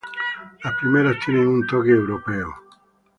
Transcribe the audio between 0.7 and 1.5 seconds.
primeras tienen